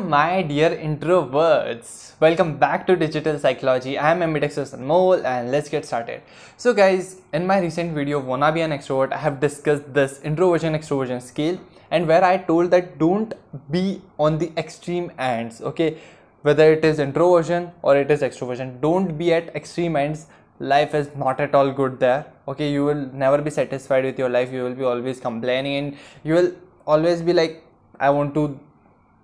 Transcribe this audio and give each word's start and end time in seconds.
my 0.00 0.40
dear 0.40 0.70
introverts. 0.70 2.12
Welcome 2.20 2.56
back 2.56 2.86
to 2.86 2.96
Digital 2.96 3.38
Psychology. 3.38 3.98
I 3.98 4.12
am 4.12 4.22
Ambidextrous 4.22 4.72
Anmol 4.72 5.22
and 5.24 5.50
let's 5.50 5.68
get 5.68 5.84
started. 5.84 6.22
So 6.56 6.72
guys, 6.72 7.20
in 7.34 7.46
my 7.46 7.60
recent 7.60 7.94
video 7.94 8.18
Wanna 8.18 8.50
Be 8.50 8.62
an 8.62 8.70
Extrovert, 8.70 9.12
I 9.12 9.18
have 9.18 9.40
discussed 9.40 9.92
this 9.92 10.20
introversion 10.22 10.72
extroversion 10.72 11.20
scale 11.20 11.60
and 11.90 12.08
where 12.08 12.24
I 12.24 12.38
told 12.38 12.70
that 12.70 12.98
don't 12.98 13.34
be 13.70 14.00
on 14.18 14.38
the 14.38 14.52
extreme 14.56 15.12
ends, 15.18 15.60
okay? 15.60 15.98
Whether 16.42 16.72
it 16.72 16.84
is 16.84 16.98
introversion 16.98 17.70
or 17.82 17.96
it 17.96 18.10
is 18.10 18.22
extroversion, 18.22 18.80
don't 18.80 19.18
be 19.18 19.34
at 19.34 19.54
extreme 19.54 19.96
ends. 19.96 20.28
Life 20.60 20.94
is 20.94 21.10
not 21.14 21.40
at 21.40 21.54
all 21.54 21.72
good 21.72 22.00
there. 22.00 22.26
Okay, 22.48 22.72
you 22.72 22.86
will 22.86 23.10
never 23.12 23.42
be 23.42 23.50
satisfied 23.50 24.04
with 24.04 24.18
your 24.18 24.30
life. 24.30 24.50
You 24.50 24.64
will 24.64 24.74
be 24.74 24.84
always 24.84 25.20
complaining 25.20 25.76
and 25.76 25.96
you 26.24 26.34
will 26.34 26.52
always 26.86 27.20
be 27.20 27.34
like, 27.34 27.64
I 27.98 28.08
want 28.08 28.32
to 28.34 28.58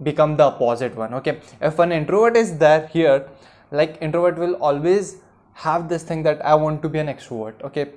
become 0.02 0.36
the 0.36 0.44
opposite 0.44 0.94
one 0.94 1.14
okay? 1.14 1.40
If 1.60 1.78
an 1.78 1.92
introvert 1.92 2.36
is 2.36 2.58
there 2.58 2.86
here 2.86 3.28
like 3.70 3.98
introvert 4.00 4.38
will 4.38 4.54
always 4.56 5.16
have 5.54 5.88
this 5.88 6.02
thing 6.02 6.22
that 6.22 6.44
i 6.44 6.54
want 6.54 6.82
to 6.82 6.88
be 6.88 6.98
an 6.98 7.06
extrovert 7.06 7.62
okay? 7.62 7.90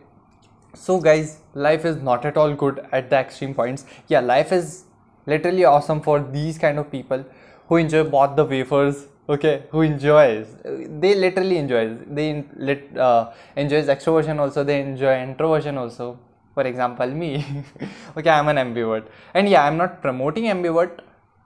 So 0.73 0.99
guys 0.99 1.40
life 1.54 1.84
is 1.85 1.98
not 1.98 2.26
at 2.26 2.38
all 2.38 2.54
good 2.54 2.85
at 2.91 3.09
the 3.09 3.17
extreme 3.17 3.54
points. 3.54 3.85
Yeah 4.07 4.20
life 4.20 4.52
is 4.52 4.85
literally 5.26 5.66
awesome 5.66 6.02
for 6.02 6.20
these 6.20 6.57
kind 6.57 6.80
of 6.80 6.91
people 6.91 7.26
who 7.67 7.77
enjoy 7.77 8.04
both 8.04 8.35
the 8.35 8.45
wafers 8.45 9.07
okay? 9.27 9.63
Who 9.71 9.81
enjoys 9.81 10.48
they 10.63 11.16
literally 11.16 11.57
enjoys 11.57 11.98
they 12.07 12.45
lit, 12.55 12.95
uh, 12.98 13.31
enjoys 13.55 13.88
extroversion 13.88 14.40
also. 14.40 14.63
They 14.63 14.79
enjoy 14.81 15.21
introversion 15.21 15.77
also. 15.77 16.20
For 16.54 16.63
example 16.63 17.07
me. 17.07 17.45
Okay 18.18 18.29
i'm 18.29 18.48
an 18.48 18.57
ambivert. 18.57 19.05
And 19.34 19.49
yeah 19.49 19.66
i'm 19.66 19.77
not 19.77 20.02
promoting 20.02 20.45
ambivert 20.45 20.99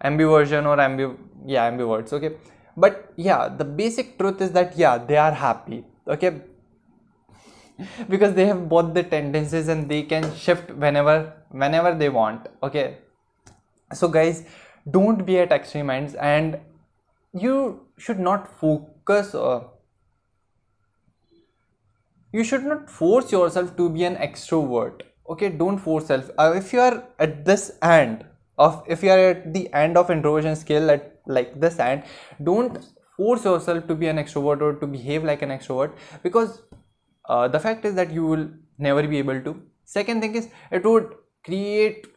ambiversion 0.03 0.65
or 0.65 0.77
ambi 0.77 1.05
yeah 1.45 1.69
ambiverts 1.69 2.13
okay? 2.13 2.33
But 2.75 3.13
yeah 3.15 3.47
the 3.47 3.65
basic 3.65 4.17
truth 4.17 4.41
is 4.41 4.51
that 4.51 4.77
yeah 4.77 4.97
they 4.97 5.17
are 5.17 5.31
happy 5.31 5.85
okay? 6.07 6.41
Because 8.09 8.33
they 8.33 8.45
have 8.45 8.67
both 8.69 8.93
the 8.93 9.03
tendencies 9.03 9.67
and 9.67 9.89
they 9.89 10.03
can 10.03 10.33
shift 10.35 10.71
whenever 10.71 11.33
whenever 11.49 11.93
they 11.95 12.09
want 12.09 12.47
okay? 12.61 12.97
So 13.93 14.07
guys 14.07 14.43
don't 14.89 15.25
be 15.25 15.39
at 15.39 15.51
extreme 15.51 15.89
ends 15.89 16.15
and 16.15 16.59
you 17.33 17.87
should 17.97 18.19
not 18.19 18.47
focus 18.59 19.33
or 19.33 19.71
you 22.31 22.43
should 22.43 22.63
not 22.63 22.89
force 22.89 23.31
yourself 23.31 23.75
to 23.77 23.89
be 23.89 24.03
an 24.03 24.15
extrovert 24.15 25.01
okay? 25.29 25.49
Don't 25.49 25.77
force 25.77 26.07
self 26.07 26.29
uh, 26.37 26.53
if 26.55 26.73
you 26.73 26.79
are 26.79 27.03
at 27.19 27.45
this 27.45 27.77
end 27.81 28.25
of 28.65 28.83
if 28.87 29.03
you 29.03 29.11
are 29.15 29.23
at 29.29 29.53
the 29.53 29.63
end 29.83 29.97
of 30.01 30.09
introversion 30.15 30.55
scale 30.55 30.91
at 30.95 31.09
like 31.37 31.59
this 31.59 31.79
end 31.79 32.03
don't 32.49 32.77
force 33.17 33.45
yourself 33.45 33.87
to 33.87 33.95
be 33.95 34.07
an 34.07 34.17
extrovert 34.17 34.61
or 34.61 34.73
to 34.81 34.87
behave 34.87 35.23
like 35.23 35.41
an 35.41 35.49
extrovert 35.49 35.91
because 36.23 36.61
uh, 37.29 37.47
the 37.47 37.59
fact 37.59 37.85
is 37.85 37.95
that 37.95 38.11
you 38.11 38.25
will 38.25 38.49
never 38.77 39.07
be 39.07 39.17
able 39.17 39.41
to. 39.41 39.61
Second 39.85 40.21
thing 40.21 40.35
is 40.35 40.49
it 40.71 40.83
would 40.83 41.13
create 41.45 42.07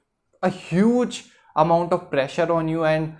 a 0.42 0.48
huge 0.48 1.24
amount 1.56 1.92
of 1.92 2.10
pressure 2.10 2.50
on 2.52 2.68
you 2.68 2.84
and 2.84 3.14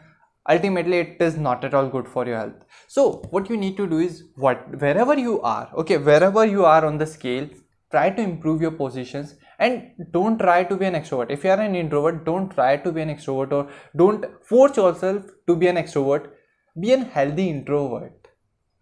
ultimately 0.48 0.98
it 0.98 1.16
is 1.20 1.36
not 1.36 1.64
at 1.64 1.74
all 1.74 1.88
good 1.88 2.08
for 2.08 2.26
your 2.26 2.38
health. 2.38 2.54
So 2.86 3.22
what 3.30 3.50
you 3.50 3.56
need 3.56 3.76
to 3.76 3.86
do 3.86 3.98
is 3.98 4.24
what 4.36 4.80
wherever 4.80 5.18
you 5.18 5.40
are 5.42 5.68
okay 5.76 5.98
wherever 5.98 6.44
you 6.44 6.64
are 6.64 6.84
on 6.84 6.98
the 6.98 7.06
scale 7.06 7.48
try 7.90 8.10
to 8.10 8.22
improve 8.22 8.60
your 8.60 8.70
positions 8.70 9.34
and 9.58 9.90
don't 10.10 10.38
try 10.38 10.64
to 10.64 10.76
be 10.76 10.84
an 10.86 10.94
extrovert. 10.94 11.30
If 11.30 11.44
you 11.44 11.50
are 11.50 11.60
an 11.60 11.74
introvert 11.74 12.24
don't 12.24 12.50
try 12.50 12.76
to 12.76 12.92
be 12.92 13.00
an 13.00 13.08
extrovert 13.08 13.52
or 13.52 13.70
don't 13.96 14.24
force 14.44 14.76
yourself 14.76 15.24
to 15.46 15.56
be 15.56 15.68
an 15.68 15.76
extrovert. 15.76 16.30
Be 16.78 16.92
an 16.92 17.02
healthy 17.02 17.48
introvert. 17.48 18.28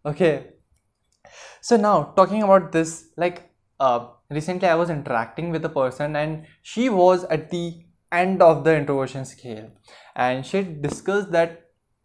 Okay? 0.04 0.46
So 1.60 1.76
now 1.76 2.12
talking 2.16 2.42
about 2.42 2.72
this 2.72 3.08
like 3.16 3.50
uh, 3.80 4.08
recently 4.30 4.68
i 4.68 4.74
was 4.74 4.90
interacting 4.90 5.50
with 5.50 5.64
a 5.64 5.68
person 5.68 6.14
and 6.16 6.46
she 6.62 6.88
was 6.88 7.24
at 7.24 7.50
the 7.50 7.84
end 8.12 8.42
of 8.42 8.64
the 8.64 8.76
introversion 8.76 9.24
scale. 9.24 9.70
And 10.16 10.44
she 10.46 10.62
discussed 10.62 11.30
that 11.32 11.60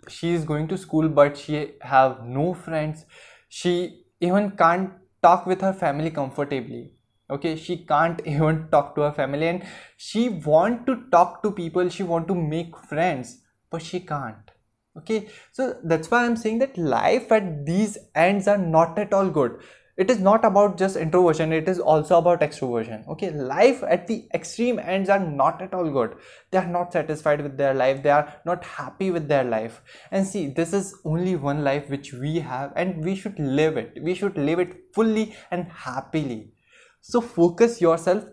she 0.07 0.33
is 0.33 0.43
going 0.43 0.67
to 0.69 0.77
school 0.77 1.09
but 1.09 1.37
she 1.37 1.73
have 1.81 2.23
no 2.25 2.53
friends. 2.53 3.05
She 3.49 4.05
even 4.19 4.51
can't 4.51 4.91
talk 5.21 5.45
with 5.45 5.61
her 5.61 5.73
family 5.73 6.09
comfortably 6.11 6.93
okay 7.29 7.55
she 7.55 7.77
can't 7.77 8.21
even 8.25 8.67
talk 8.69 8.95
to 8.95 9.01
her 9.01 9.11
family 9.11 9.47
and 9.47 9.63
she 9.97 10.29
want 10.29 10.85
to 10.85 10.95
talk 11.11 11.41
to 11.43 11.51
people 11.51 11.89
she 11.89 12.03
want 12.03 12.27
to 12.27 12.35
make 12.35 12.77
friends 12.77 13.39
but 13.71 13.81
she 13.81 13.99
can't. 13.99 14.51
Okay 14.97 15.29
so 15.51 15.75
that's 15.83 16.09
why 16.11 16.25
i'm 16.25 16.35
saying 16.35 16.59
that 16.59 16.77
life 16.77 17.31
at 17.31 17.65
these 17.65 17.97
ends 18.15 18.47
are 18.47 18.57
not 18.57 18.97
at 18.97 19.13
all 19.13 19.29
good. 19.29 19.59
It 19.97 20.09
is 20.09 20.19
not 20.21 20.45
about 20.45 20.77
just 20.77 20.95
introversion 20.95 21.51
it 21.51 21.67
is 21.69 21.77
also 21.77 22.17
about 22.17 22.41
extroversion. 22.41 23.07
Okay 23.09 23.29
life 23.29 23.83
at 23.83 24.07
the 24.07 24.27
extreme 24.33 24.79
ends 24.79 25.09
are 25.09 25.19
not 25.19 25.61
at 25.61 25.73
all 25.73 25.89
good. 25.89 26.15
They 26.51 26.57
are 26.57 26.67
not 26.67 26.93
satisfied 26.93 27.41
with 27.41 27.57
their 27.57 27.73
life 27.73 28.01
they 28.01 28.09
are 28.09 28.33
not 28.45 28.63
happy 28.63 29.11
with 29.11 29.27
their 29.27 29.43
life. 29.43 29.81
And 30.11 30.25
see 30.25 30.47
this 30.47 30.73
is 30.73 30.95
only 31.05 31.35
one 31.35 31.63
life 31.63 31.89
which 31.89 32.13
we 32.13 32.39
have 32.39 32.73
and 32.75 33.03
we 33.05 33.15
should 33.15 33.37
live 33.37 33.77
it. 33.77 34.01
We 34.01 34.15
should 34.15 34.37
live 34.37 34.59
it 34.59 34.77
fully 34.93 35.35
and 35.51 35.67
happily 35.71 36.53
so 37.01 37.21
focus 37.21 37.81
yourself 37.81 38.23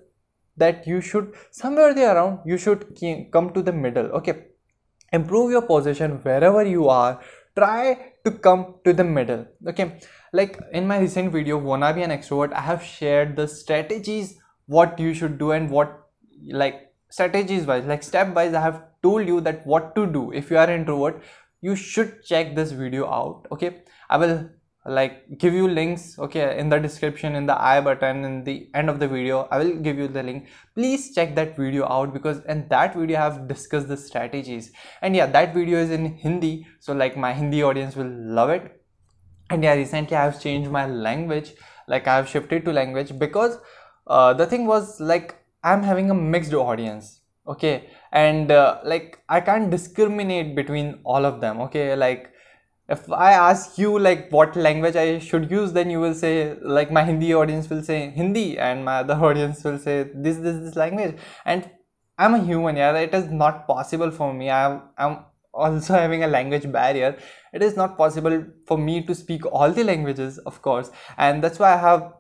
that 0.57 0.87
you 0.87 1.01
should 1.01 1.35
somewhere 1.51 1.95
there 1.95 2.15
around 2.15 2.41
you 2.47 2.57
should 2.57 2.85
come 3.33 3.53
to 3.53 3.63
the 3.63 3.73
middle. 3.73 4.07
Okay. 4.07 4.47
Improve 5.13 5.51
your 5.51 5.63
position 5.63 6.19
wherever 6.23 6.65
you 6.65 6.89
are. 6.89 7.21
Try 7.57 8.13
to 8.25 8.31
come 8.31 8.75
to 8.85 8.93
the 8.93 9.05
middle. 9.05 9.47
Okay. 9.69 9.99
Like 10.33 10.59
in 10.73 10.87
my 10.87 10.99
recent 10.99 11.33
video 11.33 11.59
wanna 11.59 11.93
be 11.95 12.03
an 12.03 12.11
extrovert 12.11 12.53
i 12.53 12.61
have 12.61 12.83
shared 12.83 13.37
the 13.37 13.47
strategies 13.49 14.37
what 14.67 14.99
you 14.99 15.15
should 15.15 15.39
do 15.39 15.53
and 15.53 15.71
what 15.71 16.09
like 16.51 16.93
strategies 17.09 17.65
wise 17.65 17.87
like 17.87 18.03
step 18.03 18.35
wise 18.35 18.53
i 18.53 18.61
have 18.61 18.83
told 19.03 19.27
you 19.29 19.41
that 19.41 19.67
what 19.67 19.95
to 19.95 20.07
do. 20.07 20.33
If 20.33 20.51
you 20.51 20.59
are 20.59 20.71
introvert 20.71 21.23
you 21.63 21.77
should 21.77 22.23
check 22.25 22.55
this 22.55 22.73
video 22.73 23.07
out. 23.07 23.47
Okay. 23.53 23.83
I 24.11 24.19
will 24.19 24.51
like 24.87 25.39
give 25.39 25.53
you 25.53 25.67
links 25.67 26.19
okay 26.19 26.59
in 26.59 26.69
the 26.69 26.79
description 26.79 27.35
in 27.35 27.47
the 27.47 27.61
i 27.61 27.81
button 27.81 28.25
in 28.25 28.45
the 28.45 28.69
end 28.75 28.89
of 28.89 29.01
the 29.01 29.09
video 29.09 29.49
i 29.51 29.59
will 29.59 29.75
give 29.77 29.99
you 29.99 30.07
the 30.07 30.23
link. 30.23 30.47
Please 30.75 31.15
check 31.15 31.35
that 31.35 31.57
video 31.57 31.87
out 31.87 32.13
because 32.13 32.45
in 32.45 32.69
that 32.69 32.95
video 32.95 33.19
i 33.19 33.23
have 33.23 33.49
discussed 33.49 33.89
the 33.89 33.97
strategies. 33.97 34.73
And 35.03 35.17
yeah 35.17 35.27
that 35.27 35.55
video 35.55 35.79
is 35.79 35.91
in 35.91 36.15
hindi 36.17 36.67
so 36.79 36.93
like 36.93 37.17
my 37.17 37.33
hindi 37.33 37.63
audience 37.63 37.97
will 37.97 38.11
love 38.11 38.51
it. 38.51 38.81
And 39.51 39.65
yeah 39.65 39.75
recently 39.75 40.17
i 40.17 40.25
have 40.25 40.41
changed 40.41 40.71
my 40.71 40.87
language 40.87 41.55
like 41.89 42.07
i 42.07 42.17
have 42.17 42.29
shifted 42.29 42.65
to 42.65 42.73
language 42.73 43.19
because 43.19 43.59
uh, 44.07 44.33
the 44.35 44.47
thing 44.47 44.67
was 44.67 45.01
like 45.01 45.37
i'm 45.65 45.83
having 45.83 46.11
a 46.11 46.15
mixed 46.15 46.55
audience 46.55 47.21
okay? 47.49 47.91
And 48.13 48.51
uh, 48.51 48.79
like 48.85 49.21
i 49.29 49.41
can't 49.41 49.71
discriminate 49.71 50.55
between 50.55 51.01
all 51.05 51.25
of 51.25 51.41
them 51.41 51.61
okay? 51.63 51.95
Like 51.97 52.33
if 52.89 53.11
I 53.11 53.33
ask 53.33 53.79
you 53.79 53.99
like 53.99 54.31
what 54.31 54.55
language 54.55 54.95
I 54.95 55.19
should 55.19 55.51
use, 55.51 55.73
then 55.73 55.91
you 55.91 56.01
will 56.01 56.15
say 56.15 56.57
like 56.63 56.91
my 56.93 57.03
Hindi 57.03 57.35
audience 57.35 57.69
will 57.69 57.83
say 57.83 58.11
Hindi, 58.11 58.59
and 58.59 58.85
my 58.85 58.99
other 58.99 59.15
audience 59.29 59.65
will 59.65 59.79
say 59.79 60.11
this 60.15 60.37
this 60.37 60.61
this 60.63 60.77
language. 60.77 61.17
And 61.45 61.69
I'm 62.19 62.35
a 62.35 62.43
human, 62.43 62.77
yeah. 62.77 62.97
It 62.97 63.13
is 63.13 63.31
not 63.31 63.67
possible 63.67 64.11
for 64.11 64.33
me. 64.33 64.51
I'm 64.51 64.83
I'm 64.97 65.25
also 65.53 65.95
having 66.05 66.23
a 66.23 66.29
language 66.29 66.71
barrier. 66.71 67.19
It 67.53 67.63
is 67.63 67.77
not 67.77 67.97
possible 67.97 68.45
for 68.67 68.79
me 68.79 69.03
to 69.07 69.15
speak 69.15 69.47
all 69.47 69.73
the 69.73 69.83
languages, 69.83 70.39
of 70.39 70.63
course, 70.63 70.91
and 71.19 71.43
that's 71.43 71.59
why 71.59 71.75
I 71.75 71.79
have 71.79 72.13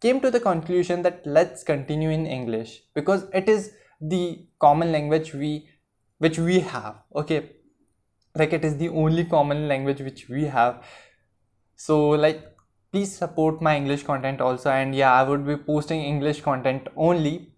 came 0.00 0.20
to 0.22 0.30
the 0.30 0.40
conclusion 0.40 1.02
that 1.02 1.22
let's 1.26 1.62
continue 1.62 2.10
in 2.10 2.26
English 2.26 2.82
because 2.94 3.26
it 3.34 3.48
is 3.50 3.72
the 4.00 4.46
common 4.58 4.90
language 4.92 5.34
we 5.34 5.68
which 6.18 6.38
we 6.38 6.60
have. 6.60 6.96
Okay 7.14 7.50
like 8.34 8.52
it 8.52 8.64
is 8.64 8.76
the 8.76 8.88
only 8.88 9.24
common 9.24 9.68
language 9.68 10.00
which 10.00 10.28
we 10.28 10.44
have. 10.44 10.82
So 11.76 12.10
like 12.10 12.46
please 12.92 13.16
support 13.16 13.62
my 13.62 13.76
english 13.76 14.02
content 14.02 14.40
also. 14.40 14.70
And 14.70 14.94
yeah 14.94 15.12
i 15.12 15.22
would 15.22 15.46
be 15.46 15.56
posting 15.56 16.02
english 16.02 16.40
content 16.40 16.88
only. 16.96 17.52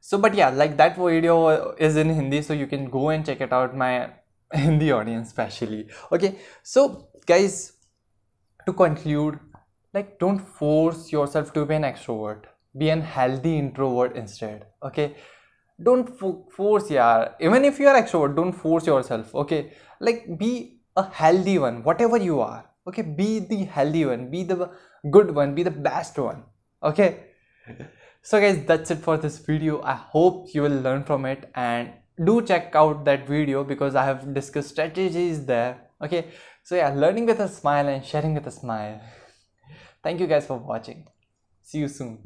So 0.00 0.18
but 0.18 0.34
yeah 0.34 0.50
like 0.50 0.76
that 0.76 0.96
video 0.96 1.74
is 1.78 1.96
in 1.96 2.10
hindi 2.10 2.42
so 2.42 2.52
you 2.52 2.66
can 2.66 2.90
go 2.90 3.08
and 3.10 3.24
check 3.24 3.40
it 3.40 3.52
out 3.52 3.76
my 3.76 4.10
hindi 4.52 4.92
audience 4.92 5.28
especially. 5.28 5.88
Okay 6.12 6.38
so 6.62 7.08
guys 7.26 7.72
to 8.66 8.72
conclude 8.72 9.38
like 9.92 10.18
don't 10.18 10.38
force 10.38 11.12
yourself 11.12 11.52
to 11.52 11.64
be 11.64 11.74
an 11.74 11.82
extrovert. 11.82 12.44
Be 12.76 12.90
an 12.90 13.02
healthy 13.02 13.56
introvert 13.58 14.16
instead. 14.16 14.66
Okay 14.82 15.14
don't 15.82 16.08
fo- 16.18 16.46
force 16.50 16.90
yeah 16.90 17.28
even 17.40 17.64
if 17.64 17.78
you 17.78 17.88
are 17.88 18.00
extrovert 18.00 18.36
don't 18.36 18.52
force 18.52 18.86
yourself 18.86 19.34
okay 19.34 19.72
like 20.00 20.38
be 20.38 20.78
a 20.96 21.04
healthy 21.10 21.58
one 21.58 21.82
whatever 21.82 22.16
you 22.16 22.40
are 22.40 22.64
okay 22.86 23.02
be 23.02 23.38
the 23.38 23.64
healthy 23.64 24.04
one 24.04 24.30
be 24.30 24.44
the 24.44 24.70
good 25.10 25.34
one 25.34 25.54
be 25.54 25.62
the 25.62 25.70
best 25.70 26.18
one 26.18 26.42
okay 26.82 27.24
so 28.22 28.40
guys 28.40 28.64
that's 28.64 28.90
it 28.90 28.98
for 28.98 29.16
this 29.16 29.38
video 29.38 29.82
i 29.82 29.94
hope 29.94 30.54
you 30.54 30.62
will 30.62 30.80
learn 30.86 31.02
from 31.02 31.24
it 31.24 31.50
and 31.54 31.92
do 32.22 32.42
check 32.42 32.74
out 32.74 33.04
that 33.04 33.26
video 33.26 33.64
because 33.64 33.94
I 33.94 34.04
have 34.04 34.34
discussed 34.34 34.70
strategies 34.70 35.44
there. 35.46 35.80
Okay, 36.00 36.28
so 36.62 36.76
yeah, 36.76 36.90
learning 36.90 37.26
with 37.26 37.40
a 37.40 37.48
smile 37.48 37.88
and 37.88 38.04
sharing 38.04 38.34
with 38.34 38.46
a 38.46 38.50
smile. 38.50 39.00
Thank 40.02 40.20
you 40.20 40.26
guys 40.26 40.46
for 40.46 40.58
watching. 40.58 41.06
See 41.62 41.78
you 41.78 41.88
soon. 41.88 42.18